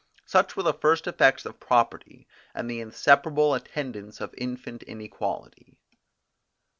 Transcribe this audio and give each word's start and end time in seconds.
Such 0.25 0.55
were 0.57 0.63
the 0.63 0.73
first 0.73 1.05
effects 1.05 1.45
of 1.45 1.59
property, 1.59 2.27
and 2.55 2.67
the 2.67 2.79
inseparable 2.81 3.53
attendants 3.53 4.19
of 4.19 4.33
infant 4.35 4.81
inequality. 4.81 5.77